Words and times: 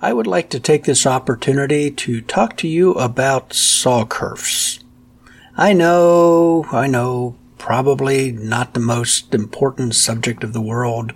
I 0.00 0.12
would 0.12 0.26
like 0.26 0.50
to 0.50 0.60
take 0.60 0.84
this 0.84 1.06
opportunity 1.06 1.90
to 1.90 2.20
talk 2.20 2.58
to 2.58 2.68
you 2.68 2.92
about 2.92 3.54
saw 3.54 4.04
kerfs. 4.04 4.80
I 5.56 5.72
know, 5.72 6.66
I 6.70 6.86
know, 6.86 7.36
probably 7.56 8.30
not 8.30 8.74
the 8.74 8.80
most 8.80 9.34
important 9.34 9.94
subject 9.94 10.44
of 10.44 10.52
the 10.52 10.60
world 10.60 11.14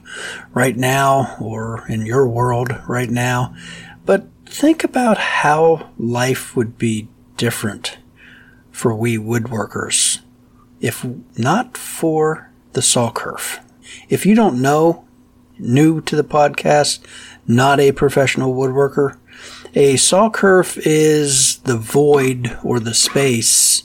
right 0.55 0.77
now 0.79 1.37
or 1.39 1.87
in 1.89 2.07
your 2.07 2.27
world 2.27 2.71
right 2.89 3.11
now, 3.11 3.55
but 4.07 4.27
think 4.47 4.83
about 4.83 5.19
how 5.19 5.91
life 5.99 6.57
would 6.57 6.79
be 6.79 7.09
different 7.37 7.99
for 8.71 8.95
we 8.95 9.19
woodworkers 9.19 10.21
if 10.81 11.07
not 11.37 11.77
for 11.77 12.51
the 12.73 12.81
saw 12.81 13.11
kerf. 13.11 13.61
If 14.09 14.25
you 14.25 14.35
don't 14.35 14.63
know, 14.63 15.05
new 15.61 16.01
to 16.03 16.17
the 16.17 16.25
podcast, 16.25 17.01
not 17.47 17.81
a 17.81 17.93
professional 17.93 18.55
woodworker, 18.55 19.19
a 19.75 19.97
saw 19.97 20.29
kerf 20.29 20.79
is 20.87 21.59
the 21.59 21.77
void 21.77 22.59
or 22.65 22.81
the 22.81 22.95
space 22.95 23.85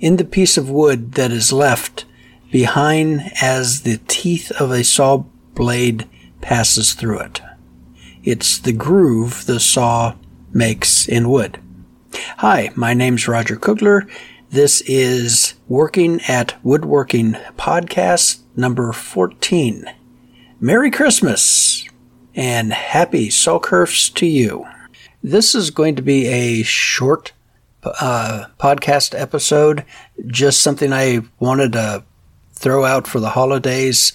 in 0.00 0.16
the 0.16 0.24
piece 0.24 0.56
of 0.56 0.70
wood 0.70 1.12
that 1.12 1.32
is 1.32 1.52
left 1.52 2.04
behind 2.52 3.32
as 3.42 3.82
the 3.82 3.98
teeth 4.06 4.52
of 4.52 4.70
a 4.70 4.84
saw 4.84 5.24
blade 5.54 6.08
passes 6.40 6.92
through 6.92 7.18
it. 7.18 7.40
It's 8.22 8.58
the 8.58 8.72
groove 8.72 9.46
the 9.46 9.60
saw 9.60 10.14
makes 10.52 11.08
in 11.08 11.28
wood. 11.28 11.58
Hi, 12.38 12.70
my 12.76 12.94
name's 12.94 13.26
Roger 13.26 13.56
Kugler. 13.56 14.06
This 14.50 14.82
is 14.82 15.54
Working 15.68 16.20
at 16.28 16.54
Woodworking 16.62 17.32
podcast 17.56 18.38
number 18.56 18.92
14. 18.92 19.90
Merry 20.60 20.90
Christmas 20.90 21.84
and 22.34 22.72
happy 22.72 23.28
saw 23.28 23.58
kerfs 23.58 24.08
to 24.10 24.24
you. 24.24 24.64
This 25.22 25.54
is 25.54 25.70
going 25.70 25.96
to 25.96 26.02
be 26.02 26.26
a 26.28 26.62
short 26.62 27.32
uh, 27.82 28.46
podcast 28.58 29.18
episode, 29.18 29.84
just 30.26 30.62
something 30.62 30.92
I 30.92 31.22
wanted 31.40 31.72
to 31.72 32.04
throw 32.52 32.84
out 32.84 33.08
for 33.08 33.18
the 33.18 33.30
holidays. 33.30 34.12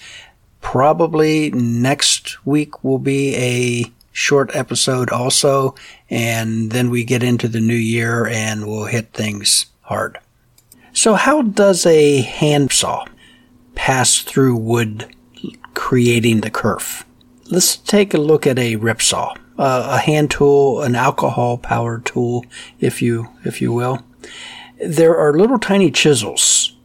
Probably 0.62 1.52
next 1.52 2.46
week 2.46 2.84
will 2.84 3.00
be 3.00 3.36
a 3.36 3.92
short 4.14 4.56
episode 4.56 5.10
also, 5.10 5.76
and 6.10 6.72
then 6.72 6.90
we 6.90 7.04
get 7.04 7.22
into 7.22 7.50
the 7.50 7.62
new 7.62 7.74
year 7.74 8.26
and 8.26 8.66
we'll 8.66 8.86
hit 8.86 9.12
things 9.12 9.66
hard. 9.82 10.18
So 10.94 11.16
how 11.16 11.42
does 11.42 11.86
a 11.86 12.22
handsaw 12.22 13.06
pass 13.76 14.20
through 14.20 14.56
wood 14.56 15.14
creating 15.90 16.42
the 16.42 16.52
kerf? 16.52 17.04
Let's 17.50 17.76
take 17.76 18.14
a 18.14 18.20
look 18.20 18.46
at 18.46 18.60
a 18.60 18.76
ripsaw, 18.76 19.36
uh, 19.58 19.88
a 19.90 19.98
hand 19.98 20.30
tool, 20.30 20.84
an 20.84 20.94
alcohol 20.94 21.58
powered 21.58 22.06
tool, 22.06 22.46
if 22.80 23.02
you, 23.02 23.30
if 23.44 23.60
you 23.60 23.74
will. 23.74 24.04
There 24.80 25.18
are 25.18 25.34
little 25.34 25.58
tiny 25.58 25.90
chisels, 25.90 26.78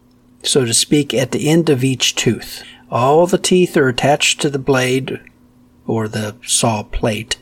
so 0.42 0.64
to 0.64 0.72
speak, 0.72 1.12
at 1.12 1.32
the 1.32 1.50
end 1.50 1.68
of 1.68 1.84
each 1.84 2.14
tooth. 2.14 2.62
All 2.90 3.26
the 3.26 3.36
teeth 3.36 3.76
are 3.76 3.88
attached 3.88 4.40
to 4.40 4.48
the 4.48 4.58
blade 4.58 5.20
or 5.86 6.08
the 6.08 6.36
saw 6.42 6.82
plate 6.82 7.36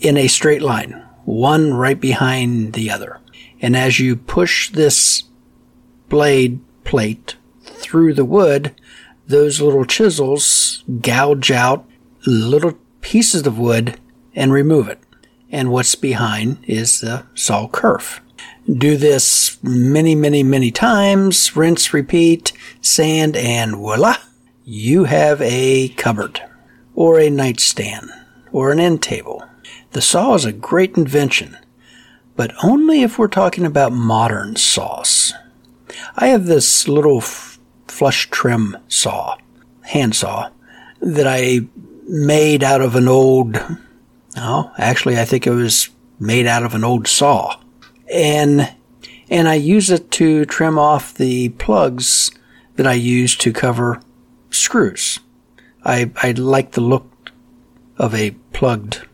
in 0.00 0.16
a 0.16 0.26
straight 0.26 0.62
line, 0.62 1.00
one 1.24 1.74
right 1.74 2.00
behind 2.00 2.72
the 2.72 2.90
other. 2.90 3.20
And 3.60 3.76
as 3.76 4.00
you 4.00 4.16
push 4.16 4.68
this 4.68 5.22
blade 6.08 6.58
plate 6.82 7.36
through 7.62 8.14
the 8.14 8.24
wood, 8.24 8.74
those 9.26 9.60
little 9.60 9.84
chisels 9.84 10.84
gouge 11.00 11.50
out 11.50 11.88
little 12.26 12.78
pieces 13.00 13.46
of 13.46 13.58
wood 13.58 13.98
and 14.34 14.52
remove 14.52 14.88
it. 14.88 15.00
And 15.50 15.70
what's 15.70 15.94
behind 15.94 16.64
is 16.66 17.00
the 17.00 17.26
saw 17.34 17.68
kerf. 17.68 18.20
Do 18.66 18.96
this 18.96 19.62
many, 19.62 20.14
many, 20.14 20.42
many 20.42 20.70
times, 20.70 21.54
rinse, 21.54 21.92
repeat, 21.92 22.52
sand, 22.80 23.36
and 23.36 23.76
voila, 23.76 24.16
you 24.64 25.04
have 25.04 25.40
a 25.42 25.90
cupboard 25.90 26.42
or 26.94 27.20
a 27.20 27.30
nightstand 27.30 28.10
or 28.50 28.72
an 28.72 28.80
end 28.80 29.02
table. 29.02 29.44
The 29.92 30.00
saw 30.00 30.34
is 30.34 30.44
a 30.44 30.52
great 30.52 30.96
invention, 30.96 31.56
but 32.36 32.52
only 32.62 33.02
if 33.02 33.18
we're 33.18 33.28
talking 33.28 33.66
about 33.66 33.92
modern 33.92 34.56
saws. 34.56 35.34
I 36.16 36.28
have 36.28 36.46
this 36.46 36.88
little 36.88 37.22
flush 37.94 38.28
trim 38.28 38.76
saw, 38.88 39.36
hand 39.82 40.16
saw, 40.16 40.50
that 41.00 41.28
I 41.28 41.60
made 42.08 42.64
out 42.64 42.80
of 42.80 42.96
an 42.96 43.06
old, 43.06 43.56
oh, 44.36 44.72
actually, 44.76 45.16
I 45.16 45.24
think 45.24 45.46
it 45.46 45.52
was 45.52 45.90
made 46.18 46.48
out 46.48 46.64
of 46.64 46.74
an 46.74 46.82
old 46.82 47.06
saw. 47.06 47.60
And, 48.12 48.74
and 49.30 49.48
I 49.48 49.54
use 49.54 49.90
it 49.90 50.10
to 50.12 50.44
trim 50.44 50.76
off 50.76 51.14
the 51.14 51.50
plugs 51.50 52.32
that 52.74 52.86
I 52.86 52.94
use 52.94 53.36
to 53.36 53.52
cover 53.52 54.00
screws. 54.50 55.20
I, 55.84 56.10
I 56.20 56.32
like 56.32 56.72
the 56.72 56.80
look 56.80 57.30
of 57.96 58.12
a 58.12 58.32
plugged, 58.52 59.06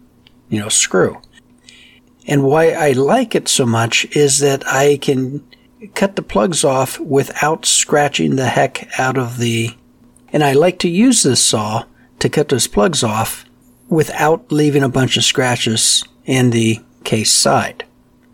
you 0.48 0.58
know, 0.58 0.70
screw. 0.70 1.20
And 2.26 2.44
why 2.44 2.70
I 2.70 2.92
like 2.92 3.34
it 3.34 3.46
so 3.46 3.66
much 3.66 4.06
is 4.12 4.38
that 4.38 4.66
I 4.66 4.96
can 4.96 5.44
cut 5.94 6.16
the 6.16 6.22
plugs 6.22 6.64
off 6.64 6.98
without 7.00 7.64
scratching 7.64 8.36
the 8.36 8.48
heck 8.48 8.88
out 8.98 9.16
of 9.16 9.38
the, 9.38 9.74
and 10.32 10.44
I 10.44 10.52
like 10.52 10.78
to 10.80 10.88
use 10.88 11.22
this 11.22 11.44
saw 11.44 11.84
to 12.18 12.28
cut 12.28 12.48
those 12.48 12.66
plugs 12.66 13.02
off 13.02 13.44
without 13.88 14.52
leaving 14.52 14.82
a 14.82 14.88
bunch 14.88 15.16
of 15.16 15.24
scratches 15.24 16.04
in 16.24 16.50
the 16.50 16.80
case 17.04 17.32
side. 17.32 17.84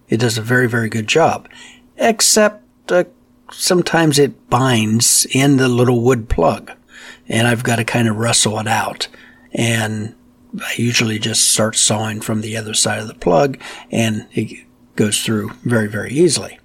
It 0.08 0.18
does 0.18 0.38
a 0.38 0.42
very, 0.42 0.68
very 0.68 0.88
good 0.88 1.06
job. 1.06 1.48
Except 1.96 2.62
uh, 2.92 3.04
sometimes 3.50 4.18
it 4.18 4.50
binds 4.50 5.26
in 5.30 5.56
the 5.56 5.68
little 5.68 6.00
wood 6.00 6.28
plug 6.28 6.72
and 7.28 7.48
I've 7.48 7.64
got 7.64 7.76
to 7.76 7.84
kind 7.84 8.08
of 8.08 8.16
wrestle 8.16 8.58
it 8.58 8.68
out. 8.68 9.08
And 9.52 10.14
I 10.60 10.72
usually 10.76 11.18
just 11.18 11.52
start 11.52 11.76
sawing 11.76 12.20
from 12.20 12.40
the 12.40 12.56
other 12.56 12.74
side 12.74 13.00
of 13.00 13.08
the 13.08 13.14
plug 13.14 13.58
and 13.90 14.26
it 14.32 14.64
goes 14.94 15.22
through 15.22 15.50
very, 15.62 15.88
very 15.88 16.12
easily. 16.12 16.58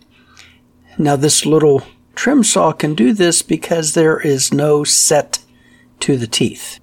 Now 0.97 1.15
this 1.15 1.45
little 1.45 1.83
trim 2.15 2.43
saw 2.43 2.71
can 2.71 2.95
do 2.95 3.13
this 3.13 3.41
because 3.41 3.93
there 3.93 4.19
is 4.19 4.53
no 4.53 4.83
set 4.83 5.39
to 6.01 6.17
the 6.17 6.27
teeth. 6.27 6.79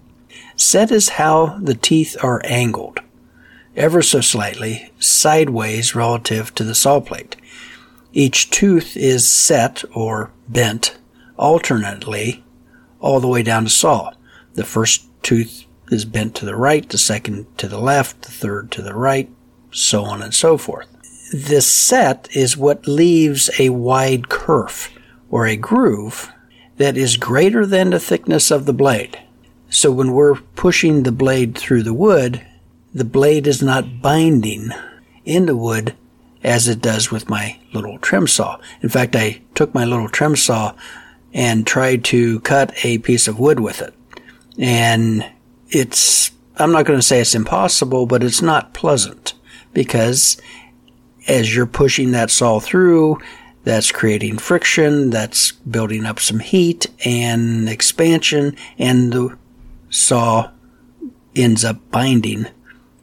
Set 0.56 0.91
is 0.91 1.10
how 1.10 1.58
the 1.60 1.74
teeth 1.74 2.16
are 2.22 2.41
angled, 2.44 3.00
ever 3.76 4.02
so 4.02 4.20
slightly, 4.20 4.91
sideways 4.98 5.94
relative 5.94 6.54
to 6.56 6.64
the 6.64 6.74
saw 6.74 7.00
plate. 7.00 7.36
Each 8.12 8.50
tooth 8.50 8.96
is 8.96 9.28
set 9.28 9.84
or 9.94 10.32
bent 10.48 10.98
alternately 11.36 12.42
all 13.00 13.20
the 13.20 13.28
way 13.28 13.42
down 13.42 13.64
to 13.64 13.70
saw. 13.70 14.12
The 14.54 14.64
first 14.64 15.04
tooth 15.22 15.64
is 15.90 16.04
bent 16.04 16.34
to 16.36 16.46
the 16.46 16.56
right, 16.56 16.88
the 16.88 16.98
second 16.98 17.46
to 17.58 17.69
the 17.69 17.78
left, 17.78 18.22
the 18.22 18.32
third 18.32 18.70
to 18.72 18.82
the 18.82 18.94
right, 18.94 19.30
so 19.70 20.04
on 20.04 20.22
and 20.22 20.34
so 20.34 20.58
forth. 20.58 20.88
This 21.32 21.66
set 21.66 22.28
is 22.34 22.56
what 22.56 22.86
leaves 22.86 23.50
a 23.58 23.68
wide 23.70 24.28
kerf 24.28 24.90
or 25.30 25.46
a 25.46 25.56
groove 25.56 26.30
that 26.78 26.96
is 26.96 27.16
greater 27.16 27.66
than 27.66 27.90
the 27.90 28.00
thickness 28.00 28.50
of 28.50 28.64
the 28.64 28.72
blade. 28.72 29.18
So 29.68 29.92
when 29.92 30.12
we're 30.12 30.36
pushing 30.36 31.02
the 31.02 31.12
blade 31.12 31.56
through 31.56 31.82
the 31.82 31.92
wood, 31.92 32.46
the 32.94 33.04
blade 33.04 33.46
is 33.46 33.62
not 33.62 34.00
binding 34.00 34.70
in 35.24 35.46
the 35.46 35.56
wood 35.56 35.94
as 36.42 36.68
it 36.68 36.80
does 36.80 37.10
with 37.10 37.28
my 37.28 37.58
little 37.74 37.98
trim 37.98 38.26
saw. 38.26 38.58
In 38.80 38.88
fact, 38.88 39.14
I 39.14 39.42
took 39.54 39.74
my 39.74 39.84
little 39.84 40.08
trim 40.08 40.36
saw 40.36 40.74
and 41.34 41.66
tried 41.66 42.04
to 42.04 42.40
cut 42.40 42.72
a 42.84 42.98
piece 42.98 43.28
of 43.28 43.38
wood 43.38 43.60
with 43.60 43.82
it. 43.82 43.92
And 44.56 45.28
it's, 45.68 46.30
I'm 46.56 46.72
not 46.72 46.86
going 46.86 46.98
to 46.98 47.06
say 47.06 47.20
it's 47.20 47.34
impossible, 47.34 48.06
but 48.06 48.22
it's 48.22 48.40
not 48.40 48.72
pleasant 48.72 49.34
because 49.74 50.40
as 51.28 51.54
you're 51.54 51.66
pushing 51.66 52.10
that 52.12 52.30
saw 52.30 52.58
through, 52.58 53.20
that's 53.64 53.92
creating 53.92 54.38
friction, 54.38 55.10
that's 55.10 55.52
building 55.52 56.06
up 56.06 56.19
some 56.19 56.38
heat 56.38 56.86
and 57.04 57.69
expansion, 57.69 58.56
and 58.78 59.12
the 59.12 59.38
saw 59.90 60.50
ends 61.36 61.64
up 61.64 61.90
binding 61.90 62.46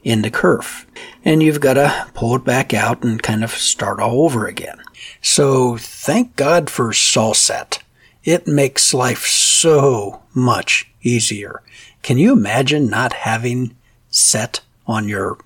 in 0.04 0.24
the 0.24 0.32
kerf. 0.32 0.88
And 1.24 1.42
you've 1.42 1.60
got 1.60 1.76
to 1.76 2.08
pull 2.14 2.36
it 2.36 2.44
back 2.44 2.74
out 2.74 3.04
and 3.04 3.22
kind 3.22 3.44
of 3.44 3.52
start 3.52 4.00
all 4.00 4.24
over 4.24 4.48
again. 4.48 4.82
So 5.22 5.78
thank 5.78 6.36
God 6.36 6.70
for 6.70 6.94
saw 6.94 7.34
set. 7.34 7.84
It 8.24 8.48
makes 8.48 8.94
life 8.94 9.26
so 9.26 10.24
much 10.34 10.92
easier. 11.02 11.62
Can 12.02 12.18
you 12.18 12.34
imagine 12.34 12.88
not 12.88 13.14
having 13.14 13.76
set 14.10 14.62
on 14.88 15.08
your, 15.08 15.38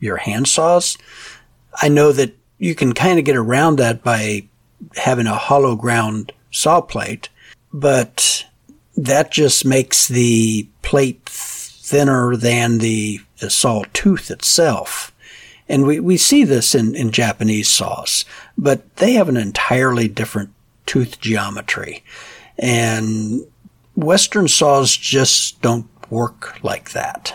your 0.00 0.16
hand 0.18 0.48
saws? 0.48 0.96
I 1.80 1.88
know 1.88 2.12
that 2.12 2.34
you 2.58 2.74
can 2.74 2.92
kind 2.92 3.18
of 3.18 3.24
get 3.24 3.36
around 3.36 3.76
that 3.76 4.02
by 4.02 4.48
having 4.96 5.26
a 5.26 5.34
hollow 5.34 5.76
ground 5.76 6.32
saw 6.50 6.80
plate, 6.80 7.28
but 7.72 8.46
that 8.96 9.30
just 9.30 9.64
makes 9.64 10.08
the 10.08 10.68
plate 10.82 11.28
thinner 11.28 12.36
than 12.36 12.78
the, 12.78 13.20
the 13.38 13.50
saw 13.50 13.84
tooth 13.92 14.30
itself. 14.30 15.12
And 15.68 15.86
we, 15.86 16.00
we 16.00 16.16
see 16.16 16.44
this 16.44 16.74
in, 16.74 16.94
in 16.94 17.10
Japanese 17.10 17.68
saws, 17.68 18.24
but 18.56 18.96
they 18.96 19.12
have 19.12 19.28
an 19.28 19.36
entirely 19.36 20.08
different 20.08 20.50
tooth 20.86 21.20
geometry. 21.20 22.02
And 22.58 23.46
Western 23.94 24.48
saws 24.48 24.96
just 24.96 25.60
don't 25.62 25.88
work 26.10 26.62
like 26.62 26.90
that. 26.92 27.34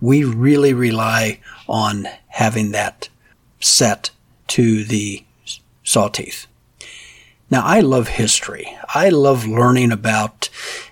We 0.00 0.24
really 0.24 0.74
rely 0.74 1.40
on 1.68 2.08
having 2.28 2.72
that 2.72 3.08
set 3.60 4.10
to 4.48 4.84
the 4.84 5.24
saw 5.84 6.08
teeth. 6.08 6.46
Now, 7.50 7.64
I 7.64 7.80
love 7.80 8.08
history. 8.08 8.76
I 8.94 9.08
love 9.08 9.46
learning 9.46 9.90
about 9.90 10.48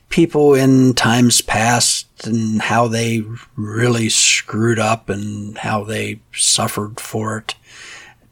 people 0.09 0.55
in 0.55 0.95
times 0.95 1.41
past 1.41 2.27
and 2.27 2.61
how 2.63 2.89
they 2.89 3.23
really 3.55 4.09
screwed 4.09 4.79
up 4.79 5.09
and 5.09 5.57
how 5.59 5.85
they 5.85 6.21
suffered 6.33 6.99
for 6.99 7.39
it. 7.39 7.55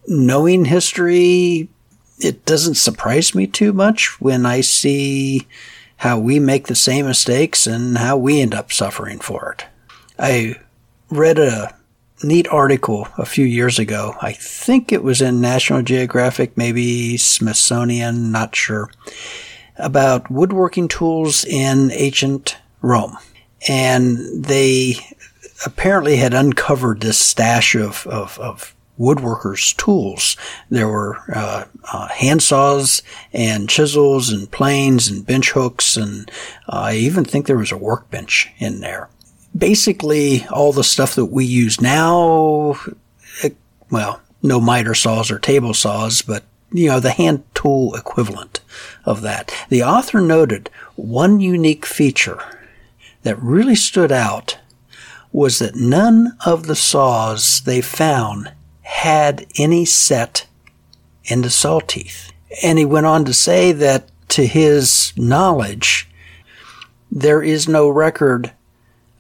Knowing 0.09 0.65
history, 0.65 1.69
it 2.19 2.45
doesn't 2.45 2.75
surprise 2.75 3.35
me 3.35 3.47
too 3.47 3.73
much 3.73 4.21
when 4.21 4.47
I 4.47 4.61
see 4.61 5.47
how 5.99 6.19
we 6.19 6.39
make 6.39 6.67
the 6.67 6.75
same 6.75 7.07
mistakes 7.07 7.67
and 7.67 7.99
how 7.99 8.17
we 8.17 8.41
end 8.41 8.55
up 8.55 8.73
suffering 8.73 9.19
for 9.19 9.53
it. 9.57 9.67
I 10.19 10.57
read 11.11 11.39
a 11.39 11.76
neat 12.23 12.49
article 12.49 13.09
a 13.19 13.27
few 13.27 13.45
years 13.45 13.79
ago. 13.79 14.15
I 14.21 14.33
think 14.33 14.93
it 14.93 15.03
was 15.03 15.21
in 15.21 15.41
National 15.41 15.83
Geographic, 15.83 16.57
maybe 16.57 17.17
Smithsonian, 17.17 18.33
not 18.33 18.57
sure, 18.57 18.91
about 19.77 20.31
woodworking 20.31 20.89
tools 20.89 21.45
in 21.45 21.91
ancient 21.93 22.57
Rome. 22.81 23.17
And 23.69 24.45
they 24.45 24.95
apparently 25.65 26.17
had 26.17 26.35
uncovered 26.35 27.01
this 27.01 27.19
stash 27.19 27.75
of, 27.75 28.07
of, 28.07 28.39
of 28.39 28.75
woodworkers' 28.99 29.77
tools. 29.77 30.37
There 30.71 30.89
were 30.89 31.19
uh, 31.35 31.65
uh, 31.93 32.09
handsaws 32.09 33.03
and 33.33 33.69
chisels 33.69 34.31
and 34.31 34.51
planes 34.51 35.09
and 35.09 35.27
bench 35.27 35.51
hooks, 35.51 35.97
and 35.97 36.31
uh, 36.69 36.77
I 36.77 36.95
even 36.95 37.25
think 37.25 37.47
there 37.47 37.59
was 37.59 37.73
a 37.73 37.77
workbench 37.77 38.51
in 38.59 38.81
there. 38.81 39.09
Basically, 39.57 40.45
all 40.47 40.73
the 40.73 40.85
stuff 40.85 41.15
that 41.15 41.27
we 41.27 41.45
use 41.45 41.81
now, 41.81 42.77
it, 43.43 43.57
well, 43.91 44.21
no 44.43 44.61
miter 44.61 44.95
saws 44.95 45.31
or 45.31 45.39
table 45.39 45.75
saws, 45.75 46.23
but 46.23 46.45
you 46.73 46.89
know, 46.89 47.01
the 47.01 47.11
hand 47.11 47.45
tool 47.55 47.95
equivalent 47.95 48.61
of 49.05 49.23
that. 49.23 49.53
The 49.69 49.83
author 49.83 50.21
noted 50.21 50.69
one 50.97 51.41
unique 51.41 51.87
feature 51.87 52.41
that 53.23 53.41
really 53.41 53.77
stood 53.77 54.13
out 54.13 54.59
was 55.33 55.59
that 55.59 55.77
none 55.77 56.37
of 56.45 56.67
the 56.67 56.77
saws 56.77 57.61
they 57.63 57.81
found 57.81 58.53
had 58.83 59.47
any 59.59 59.85
set 59.85 60.47
in 61.25 61.43
the 61.43 61.51
saw 61.51 61.81
teeth. 61.81 62.33
And 62.63 62.79
he 62.79 62.85
went 62.85 63.07
on 63.07 63.25
to 63.25 63.35
say 63.35 63.73
that 63.73 64.11
to 64.31 64.47
his 64.47 65.13
knowledge, 65.17 66.09
there 67.11 67.43
is 67.43 67.69
no 67.69 67.89
record 67.89 68.53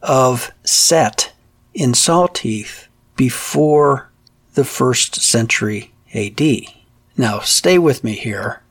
of 0.07 0.53
set 0.65 1.33
in 1.75 1.93
saw 1.93 2.27
teeth 2.29 2.87
before 3.17 4.09
the 4.55 4.65
first 4.65 5.17
century 5.17 5.93
AD. 6.15 6.41
Now, 7.17 7.41
stay 7.41 7.77
with 7.79 8.05
me 8.05 8.15
here. 8.15 8.63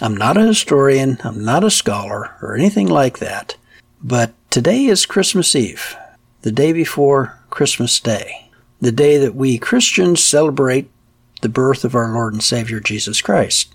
I'm 0.00 0.16
not 0.16 0.36
a 0.36 0.46
historian, 0.46 1.18
I'm 1.22 1.44
not 1.44 1.64
a 1.64 1.70
scholar, 1.70 2.36
or 2.40 2.54
anything 2.54 2.88
like 2.88 3.18
that, 3.18 3.56
but 4.02 4.32
today 4.50 4.86
is 4.86 5.06
Christmas 5.06 5.54
Eve, 5.54 5.96
the 6.42 6.52
day 6.52 6.72
before 6.72 7.38
Christmas 7.50 8.00
Day, 8.00 8.50
the 8.80 8.92
day 8.92 9.18
that 9.18 9.34
we 9.34 9.58
Christians 9.58 10.22
celebrate 10.22 10.90
the 11.42 11.48
birth 11.48 11.84
of 11.84 11.94
our 11.94 12.12
Lord 12.12 12.32
and 12.32 12.42
Savior 12.42 12.80
Jesus 12.80 13.20
Christ. 13.20 13.74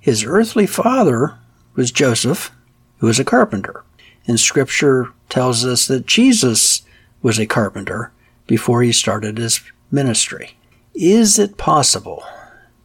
His 0.00 0.24
earthly 0.24 0.66
father 0.66 1.36
was 1.74 1.90
Joseph, 1.90 2.50
who 2.98 3.06
was 3.06 3.20
a 3.20 3.24
carpenter, 3.24 3.84
and 4.26 4.38
Scripture 4.38 5.12
tells 5.28 5.64
us 5.64 5.86
that 5.86 6.06
Jesus 6.06 6.82
was 7.22 7.38
a 7.38 7.46
carpenter 7.46 8.12
before 8.46 8.82
he 8.82 8.92
started 8.92 9.38
his 9.38 9.60
ministry. 9.90 10.56
Is 10.94 11.38
it 11.38 11.56
possible 11.56 12.24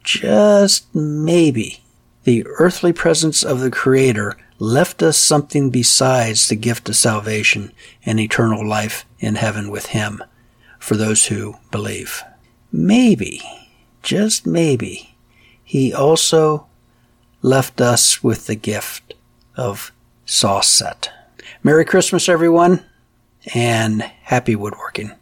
just 0.02 0.92
maybe, 0.94 1.82
the 2.24 2.46
earthly 2.46 2.92
presence 2.92 3.42
of 3.42 3.60
the 3.60 3.70
Creator 3.70 4.36
left 4.58 5.02
us 5.02 5.18
something 5.18 5.70
besides 5.70 6.48
the 6.48 6.56
gift 6.56 6.88
of 6.88 6.96
salvation 6.96 7.72
and 8.04 8.20
eternal 8.20 8.66
life 8.66 9.04
in 9.18 9.36
heaven 9.36 9.70
with 9.70 9.86
Him 9.86 10.22
for 10.78 10.96
those 10.96 11.26
who 11.26 11.56
believe. 11.70 12.22
Maybe, 12.70 13.42
just 14.02 14.46
maybe, 14.46 15.14
He 15.64 15.92
also 15.92 16.66
left 17.40 17.80
us 17.80 18.22
with 18.22 18.46
the 18.46 18.54
gift 18.54 19.14
of 19.56 19.92
saw 20.24 20.60
set. 20.60 21.10
Merry 21.62 21.84
Christmas, 21.84 22.28
everyone, 22.28 22.84
and 23.54 24.02
happy 24.02 24.56
woodworking. 24.56 25.12